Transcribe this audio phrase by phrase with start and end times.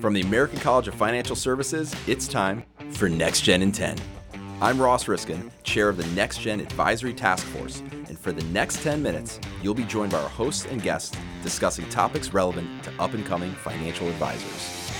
[0.00, 3.96] From the American College of Financial Services, it's time for Next Gen in 10.
[4.60, 8.82] I'm Ross Riskin, chair of the Next Gen Advisory Task Force, and for the next
[8.82, 13.14] 10 minutes, you'll be joined by our hosts and guests discussing topics relevant to up
[13.14, 14.92] and coming financial advisors.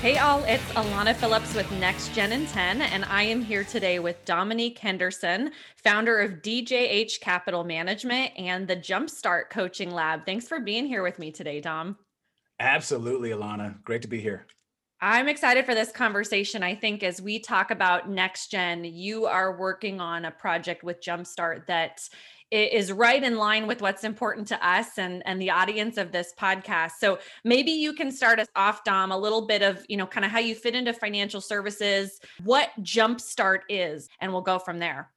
[0.00, 3.98] Hey all, it's Alana Phillips with Next Gen in 10, and I am here today
[3.98, 10.24] with Dominique Henderson, founder of DJH Capital Management and the Jumpstart Coaching Lab.
[10.24, 11.96] Thanks for being here with me today, Dom.
[12.60, 13.82] Absolutely, Alana.
[13.84, 14.46] Great to be here.
[15.00, 16.64] I'm excited for this conversation.
[16.64, 21.00] I think as we talk about next gen, you are working on a project with
[21.00, 22.00] Jumpstart that
[22.50, 26.32] is right in line with what's important to us and and the audience of this
[26.40, 26.92] podcast.
[26.98, 30.24] So maybe you can start us off Dom a little bit of, you know, kind
[30.24, 35.10] of how you fit into financial services, what Jumpstart is, and we'll go from there.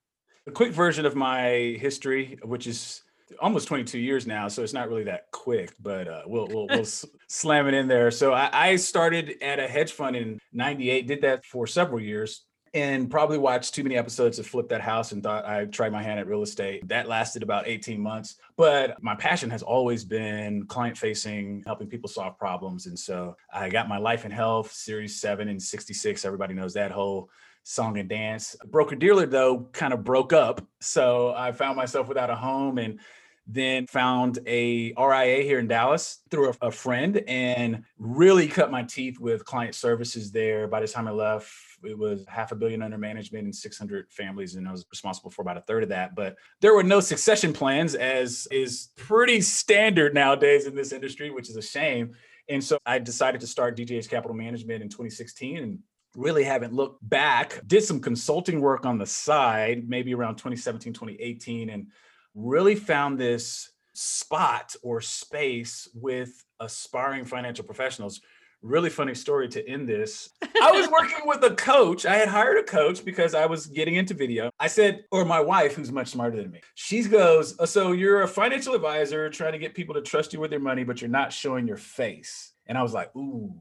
[0.45, 3.02] A quick version of my history, which is
[3.40, 6.85] almost 22 years now, so it's not really that quick, but uh, we'll we'll, we'll
[7.27, 8.12] slam it in there.
[8.12, 12.45] So I, I started at a hedge fund in '98, did that for several years,
[12.73, 16.02] and probably watched too many episodes of Flip That House and thought I'd try my
[16.02, 16.88] hand at real estate.
[16.88, 18.38] That lasted about 18 months.
[18.55, 22.86] But my passion has always been client facing, helping people solve problems.
[22.86, 26.23] And so I got my Life and Health Series 7 and 66.
[26.23, 27.30] Everybody knows that whole
[27.64, 28.55] song and dance.
[28.66, 30.66] Broker dealer, though, kind of broke up.
[30.80, 33.00] So I found myself without a home and
[33.47, 38.83] then found a RIA here in Dallas through a, a, friend and really cut my
[38.83, 40.67] teeth with client services there.
[40.67, 41.52] By the time I left,
[41.83, 45.42] it was half a billion under management and 600 families, and I was responsible for
[45.42, 46.16] about a third of that.
[46.16, 51.50] But there were no succession plans, as is pretty standard nowadays in this industry, which
[51.50, 52.14] is a shame.
[52.48, 55.80] And so I decided to start DJH Capital Management in 2016 and
[56.16, 57.61] really haven't looked back.
[57.67, 61.88] Did some consulting work on the side, maybe around 2017, 2018, and
[62.35, 68.21] really found this spot or space with aspiring financial professionals.
[68.61, 70.29] Really funny story to end this.
[70.61, 72.05] I was working with a coach.
[72.05, 74.52] I had hired a coach because I was getting into video.
[74.59, 78.21] I said, or my wife, who's much smarter than me, she goes, uh, So you're
[78.21, 81.09] a financial advisor trying to get people to trust you with their money, but you're
[81.09, 82.53] not showing your face.
[82.67, 83.52] And I was like, Ooh,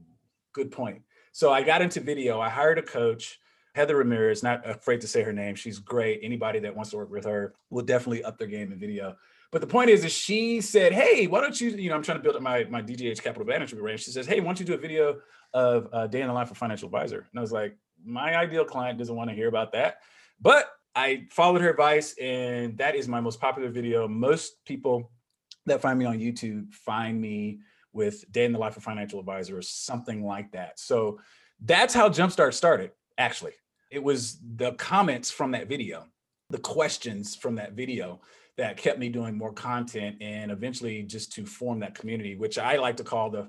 [0.53, 1.01] good point.
[1.31, 2.39] So I got into video.
[2.39, 3.39] I hired a coach.
[3.73, 5.55] Heather Ramirez, not afraid to say her name.
[5.55, 6.19] She's great.
[6.23, 9.15] Anybody that wants to work with her will definitely up their game in video.
[9.51, 11.69] But the point is, is she said, "Hey, why don't you?
[11.69, 14.25] You know, I'm trying to build up my my DJH capital management range." She says,
[14.25, 15.19] "Hey, why don't you do a video
[15.53, 18.65] of a day in the life of financial advisor?" And I was like, "My ideal
[18.65, 19.97] client doesn't want to hear about that,"
[20.39, 24.07] but I followed her advice, and that is my most popular video.
[24.07, 25.11] Most people
[25.65, 27.59] that find me on YouTube find me
[27.93, 30.79] with day in the life of financial advisor or something like that.
[30.79, 31.19] So
[31.61, 32.91] that's how Jumpstart started.
[33.21, 33.53] Actually,
[33.91, 36.07] it was the comments from that video,
[36.49, 38.19] the questions from that video
[38.57, 42.77] that kept me doing more content and eventually just to form that community, which I
[42.77, 43.47] like to call the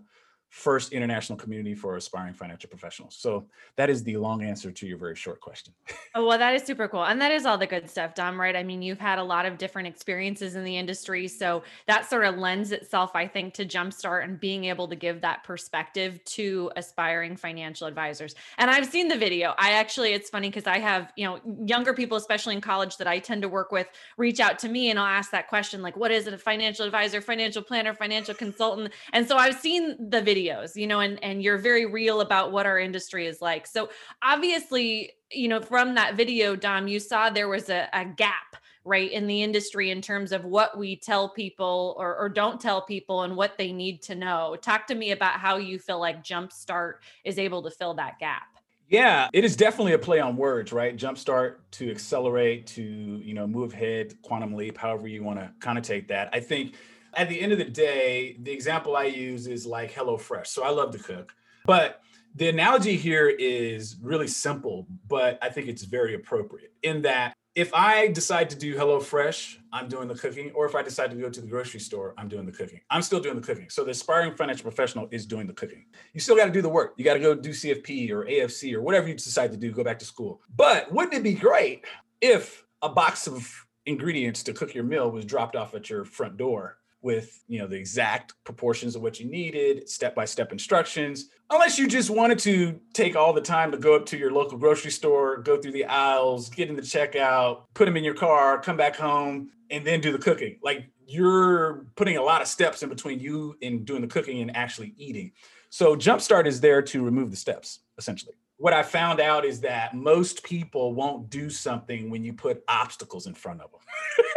[0.53, 3.17] first international community for aspiring financial professionals.
[3.19, 3.47] So
[3.77, 5.73] that is the long answer to your very short question.
[6.15, 7.05] oh, well, that is super cool.
[7.05, 8.55] And that is all the good stuff, Dom, right?
[8.55, 11.27] I mean, you've had a lot of different experiences in the industry.
[11.27, 15.23] So that sort of lends itself, I think, to Jumpstart and being able to give
[15.23, 18.35] that perspective to aspiring financial advisors.
[18.59, 19.55] And I've seen the video.
[19.57, 23.07] I actually, it's funny because I have, you know, younger people, especially in college that
[23.07, 25.97] I tend to work with, reach out to me and I'll ask that question, like,
[25.97, 28.93] what is it, a financial advisor, financial planner, financial consultant?
[29.15, 32.67] And so I've seen the video you know and and you're very real about what
[32.67, 33.89] our industry is like so
[34.23, 39.13] obviously you know from that video dom you saw there was a, a gap right
[39.13, 43.23] in the industry in terms of what we tell people or, or don't tell people
[43.23, 46.95] and what they need to know talk to me about how you feel like jumpstart
[47.25, 48.43] is able to fill that gap
[48.89, 50.95] yeah, it is definitely a play on words, right?
[50.95, 56.09] Jumpstart to accelerate, to you know, move ahead, quantum leap, however you want to connotate
[56.09, 56.29] that.
[56.35, 56.75] I think
[57.15, 60.47] at the end of the day, the example I use is like HelloFresh.
[60.47, 61.33] So I love to cook,
[61.65, 62.01] but
[62.35, 67.75] the analogy here is really simple, but I think it's very appropriate in that if
[67.75, 71.29] I decide to do HelloFresh, I'm doing the cooking, or if I decide to go
[71.29, 72.81] to the grocery store, I'm doing the cooking.
[72.91, 73.69] I'm still doing the cooking.
[73.69, 75.85] So the aspiring financial professional is doing the cooking.
[76.15, 76.95] You still got to do the work.
[76.97, 79.85] You got to go do CFP or AFC or whatever you decide to do, go
[79.85, 80.41] back to school.
[80.57, 81.85] But wouldn't it be great
[82.23, 86.39] if a box of ingredients to cook your meal was dropped off at your front
[86.39, 91.87] door with you know the exact proportions of what you needed step-by-step instructions unless you
[91.87, 95.39] just wanted to take all the time to go up to your local grocery store
[95.39, 98.97] go through the aisles get in the checkout put them in your car come back
[98.97, 100.59] home and then do the cooking.
[100.63, 104.55] Like you're putting a lot of steps in between you and doing the cooking and
[104.57, 105.33] actually eating.
[105.71, 108.35] So jumpstart is there to remove the steps essentially.
[108.59, 113.27] What i found out is that most people won't do something when you put obstacles
[113.27, 113.81] in front of them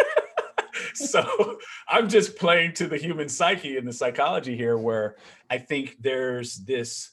[1.12, 5.16] so I'm just playing to the human psyche and the psychology here, where
[5.50, 7.12] I think there's this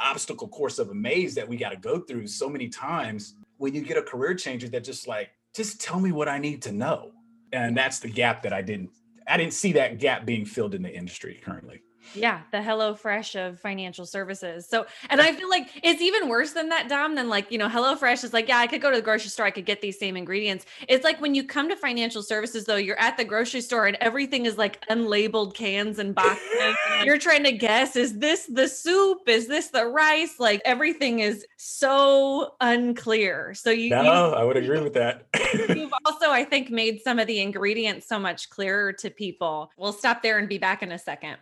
[0.00, 3.74] obstacle course of a maze that we got to go through so many times when
[3.74, 6.72] you get a career changer that just like, just tell me what I need to
[6.72, 7.12] know.
[7.52, 8.90] And that's the gap that I didn't,
[9.26, 11.82] I didn't see that gap being filled in the industry currently.
[12.14, 14.66] Yeah, the Hello Fresh of financial services.
[14.68, 17.68] So, and I feel like it's even worse than that, Dom, than like, you know,
[17.68, 19.80] Hello Fresh is like, yeah, I could go to the grocery store, I could get
[19.80, 20.66] these same ingredients.
[20.88, 23.96] It's like when you come to financial services, though, you're at the grocery store and
[24.00, 26.76] everything is like unlabeled cans and boxes.
[27.04, 29.28] you're trying to guess, is this the soup?
[29.28, 30.40] Is this the rice?
[30.40, 33.54] Like everything is so unclear.
[33.54, 35.26] So you, no, you, I would agree with that.
[35.68, 39.70] you've also, I think, made some of the ingredients so much clearer to people.
[39.76, 41.36] We'll stop there and be back in a second.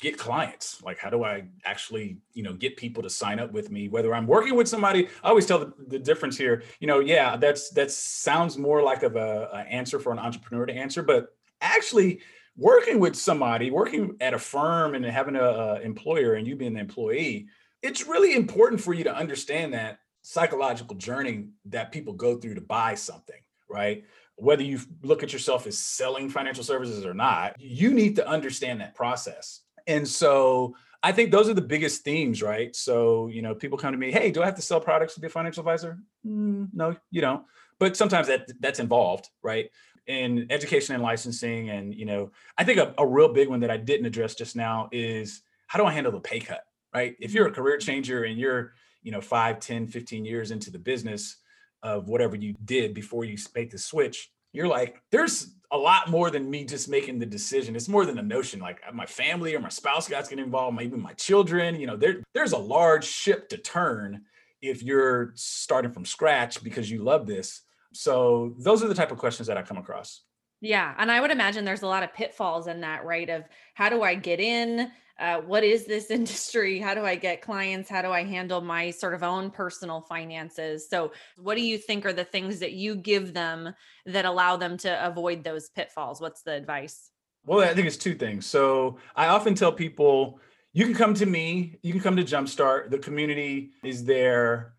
[0.00, 0.82] get clients?
[0.82, 3.86] Like how do i actually you know get people to sign up with me?
[3.86, 7.36] Whether i'm working with somebody i always tell the, the difference here you know yeah
[7.36, 11.28] that's that sounds more like of a, a answer for an entrepreneur to answer but
[11.60, 12.20] actually
[12.56, 16.74] working with somebody working at a firm and having a, a employer and you being
[16.74, 17.46] an employee
[17.82, 22.60] it's really important for you to understand that psychological journey that people go through to
[22.60, 24.02] buy something right
[24.42, 28.80] whether you look at yourself as selling financial services or not you need to understand
[28.80, 32.74] that process and so I think those are the biggest themes, right?
[32.76, 35.20] So, you know, people come to me, hey, do I have to sell products to
[35.20, 35.98] be a financial advisor?
[36.24, 37.44] Mm, no, you don't.
[37.80, 39.68] But sometimes that that's involved, right?
[40.06, 41.70] In education and licensing.
[41.70, 44.54] And, you know, I think a, a real big one that I didn't address just
[44.54, 46.62] now is how do I handle the pay cut,
[46.94, 47.16] right?
[47.18, 50.78] If you're a career changer and you're, you know, 5, 10, 15 years into the
[50.78, 51.38] business
[51.82, 56.30] of whatever you did before you make the switch, you're like, there's a lot more
[56.30, 57.74] than me just making the decision.
[57.74, 58.60] It's more than a notion.
[58.60, 61.80] Like uh, my family or my spouse got to get involved, maybe my children.
[61.80, 64.22] You know, there there's a large ship to turn
[64.60, 67.62] if you're starting from scratch because you love this.
[67.94, 70.22] So those are the type of questions that I come across.
[70.62, 73.28] Yeah, and I would imagine there's a lot of pitfalls in that, right?
[73.28, 73.44] Of
[73.74, 74.90] how do I get in?
[75.22, 76.78] uh, what is this industry?
[76.78, 77.88] How do I get clients?
[77.88, 80.88] How do I handle my sort of own personal finances?
[80.88, 83.72] So, what do you think are the things that you give them
[84.06, 86.20] that allow them to avoid those pitfalls?
[86.20, 87.10] What's the advice?
[87.44, 88.46] Well, I think it's two things.
[88.46, 90.40] So, I often tell people
[90.72, 94.74] you can come to me, you can come to Jumpstart, the community is there.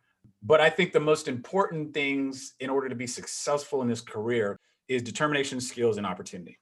[0.46, 4.60] But I think the most important things in order to be successful in this career
[4.88, 6.60] is determination, skills, and opportunity.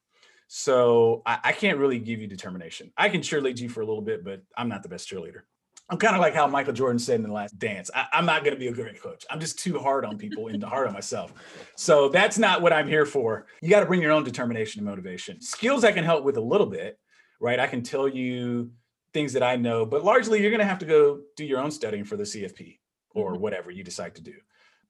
[0.48, 2.92] So I, I, can't really give you determination.
[2.96, 5.42] I can cheerlead you for a little bit, but I'm not the best cheerleader.
[5.88, 7.90] I'm kind of like how Michael Jordan said in the last dance.
[7.94, 9.24] I, am not going to be a great coach.
[9.30, 11.32] I'm just too hard on people and hard on myself.
[11.76, 13.46] So that's not what I'm here for.
[13.60, 15.40] You got to bring your own determination and motivation.
[15.40, 16.98] Skills I can help with a little bit,
[17.40, 17.58] right?
[17.58, 18.72] I can tell you
[19.12, 21.70] things that I know, but largely you're going to have to go do your own
[21.70, 22.78] studying for the CFP
[23.14, 23.42] or mm-hmm.
[23.42, 24.34] whatever you decide to do.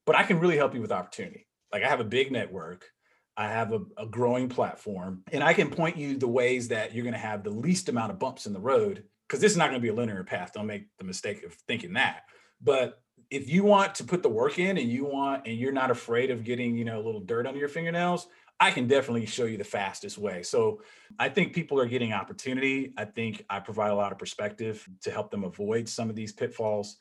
[0.05, 1.47] But I can really help you with opportunity.
[1.71, 2.85] Like I have a big network.
[3.35, 7.03] I have a, a, growing platform, and I can point you the ways that you're
[7.03, 9.69] going to have the least amount of bumps in the road because this is not
[9.69, 10.51] going to be a linear path.
[10.53, 12.23] Don't make the mistake of thinking that.
[12.61, 15.89] But if you want to put the work in and you want and you're not
[15.89, 18.27] afraid of getting, you know, a little dirt under your fingernails,
[18.59, 20.43] I can definitely show you the fastest way.
[20.43, 20.81] So
[21.17, 22.93] I think people are getting opportunity.
[22.97, 26.31] I think I provide a lot of perspective to help them avoid some of these
[26.31, 26.97] pitfalls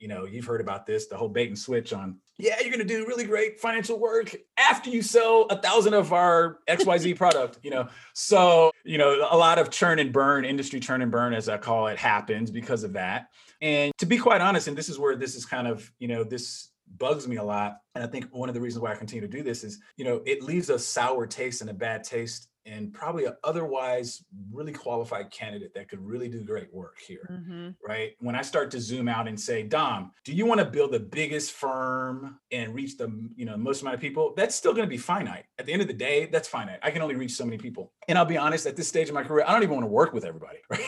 [0.00, 2.78] you know, you've heard about this, the whole bait and switch on, yeah, you're going
[2.78, 7.58] to do really great financial work after you sell a thousand of our XYZ product,
[7.62, 7.86] you know.
[8.14, 11.58] So, you know, a lot of churn and burn, industry churn and burn, as I
[11.58, 13.26] call it, happens because of that.
[13.60, 16.24] And to be quite honest, and this is where this is kind of, you know,
[16.24, 17.76] this bugs me a lot.
[17.94, 20.04] And I think one of the reasons why I continue to do this is, you
[20.04, 24.72] know, it leaves a sour taste and a bad taste and probably an otherwise really
[24.72, 27.28] qualified candidate that could really do great work here.
[27.30, 27.70] Mm-hmm.
[27.86, 28.12] Right.
[28.20, 31.00] When I start to zoom out and say, Dom, do you want to build the
[31.00, 34.34] biggest firm and reach the you know most amount of people?
[34.36, 35.44] That's still going to be finite.
[35.58, 36.78] At the end of the day, that's finite.
[36.82, 37.92] I can only reach so many people.
[38.08, 39.90] And I'll be honest, at this stage of my career, I don't even want to
[39.90, 40.58] work with everybody.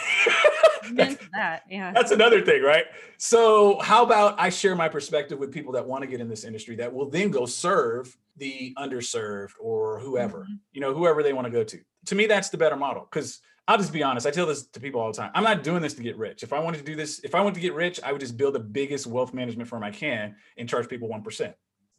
[0.84, 0.96] Right.
[0.96, 1.92] that's, that, yeah.
[1.92, 2.86] That's another thing, right?
[3.16, 6.42] So, how about I share my perspective with people that want to get in this
[6.42, 10.54] industry that will then go serve the underserved or whoever, mm-hmm.
[10.72, 11.78] you know, whoever they want to go to.
[12.06, 14.26] To me, that's the better model because I'll just be honest.
[14.26, 15.30] I tell this to people all the time.
[15.34, 16.42] I'm not doing this to get rich.
[16.42, 18.36] If I wanted to do this, if I wanted to get rich, I would just
[18.36, 21.54] build the biggest wealth management firm I can and charge people 1%.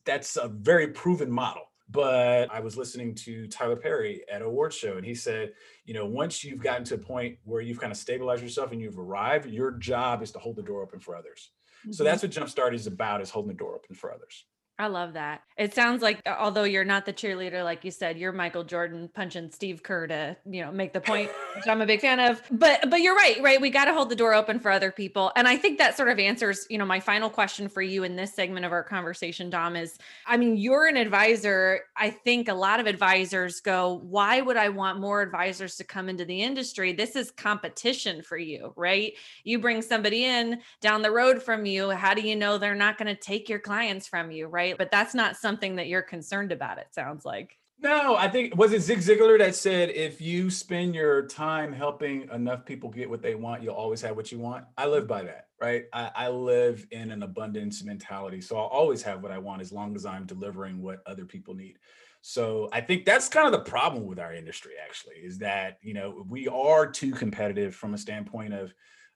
[0.05, 1.63] That's a very proven model.
[1.89, 5.53] But I was listening to Tyler Perry at a award show, and he said,
[5.85, 8.81] you know, once you've gotten to a point where you've kind of stabilized yourself and
[8.81, 11.51] you've arrived, your job is to hold the door open for others.
[11.81, 11.91] Mm-hmm.
[11.91, 14.45] So that's what Jumpstart is about: is holding the door open for others.
[14.83, 15.43] I love that.
[15.57, 19.51] It sounds like although you're not the cheerleader, like you said, you're Michael Jordan punching
[19.51, 22.41] Steve Kerr to, you know, make the point, which I'm a big fan of.
[22.51, 23.61] But but you're right, right?
[23.61, 25.31] We got to hold the door open for other people.
[25.37, 28.17] And I think that sort of answers, you know, my final question for you in
[28.17, 31.81] this segment of our conversation, Dom, is I mean, you're an advisor.
[31.95, 36.09] I think a lot of advisors go, why would I want more advisors to come
[36.09, 36.91] into the industry?
[36.91, 39.13] This is competition for you, right?
[39.45, 41.91] You bring somebody in down the road from you.
[41.91, 44.72] How do you know they're not going to take your clients from you, right?
[44.73, 44.77] Right?
[44.77, 47.57] But that's not something that you're concerned about, it sounds like.
[47.79, 52.29] No, I think was it Zig Ziglar that said if you spend your time helping
[52.31, 54.65] enough people get what they want, you'll always have what you want.
[54.77, 55.85] I live by that, right?
[55.91, 59.73] I, I, live in an abundance mentality, so I'll always have what I want as
[59.73, 61.77] long as I'm delivering what other people need.
[62.21, 65.93] So I think that's kind of the problem with our industry, actually, is that you
[65.93, 68.73] know we are too competitive from a standpoint of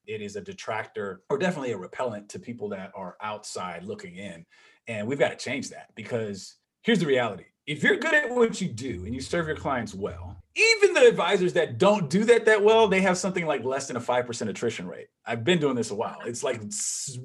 [0.08, 4.46] it is a detractor or definitely a repellent to people that are outside looking in.
[4.88, 7.46] And we've got to change that because here's the reality.
[7.66, 11.08] If you're good at what you do and you serve your clients well, even the
[11.08, 14.50] advisors that don't do that that well, they have something like less than a 5%
[14.50, 15.08] attrition rate.
[15.26, 16.20] I've been doing this a while.
[16.26, 16.62] It's like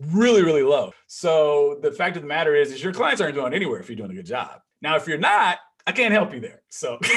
[0.08, 0.92] really, really low.
[1.06, 3.96] So the fact of the matter is, is your clients aren't going anywhere if you're
[3.96, 4.60] doing a good job.
[4.82, 6.62] Now, if you're not, I can't help you there.
[6.68, 6.98] So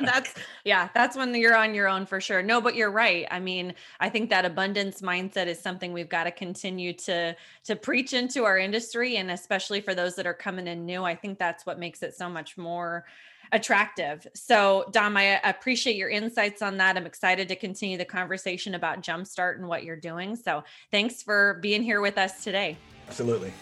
[0.00, 0.34] that's
[0.64, 2.42] yeah, that's when you're on your own for sure.
[2.42, 3.26] No, but you're right.
[3.30, 7.34] I mean, I think that abundance mindset is something we've got to continue to
[7.64, 11.02] to preach into our industry and especially for those that are coming in new.
[11.02, 13.06] I think that's what makes it so much more
[13.52, 14.26] attractive.
[14.34, 16.96] So, Dom, I appreciate your insights on that.
[16.96, 20.36] I'm excited to continue the conversation about Jumpstart and what you're doing.
[20.36, 22.76] So, thanks for being here with us today.
[23.08, 23.52] Absolutely.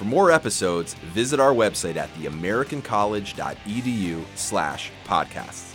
[0.00, 5.74] For more episodes, visit our website at theamericancollege.edu slash podcasts.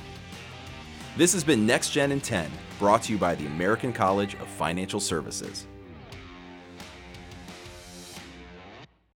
[1.16, 4.48] This has been Next Gen in 10, brought to you by the American College of
[4.48, 5.68] Financial Services.